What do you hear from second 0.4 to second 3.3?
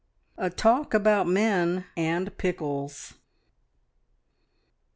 TALK ABOUT MEN AND PICKLES.